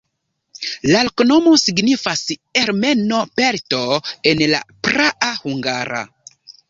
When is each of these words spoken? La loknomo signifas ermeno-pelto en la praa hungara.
La 0.91 1.01
loknomo 1.07 1.51
signifas 1.63 2.23
ermeno-pelto 2.61 3.83
en 4.33 4.43
la 4.55 4.63
praa 4.89 5.31
hungara. 5.45 6.01